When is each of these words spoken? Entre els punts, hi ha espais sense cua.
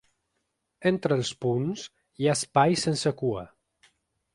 Entre 0.91 1.19
els 1.21 1.31
punts, 1.47 1.85
hi 2.23 2.29
ha 2.33 2.39
espais 2.41 2.91
sense 2.91 3.19
cua. 3.23 3.51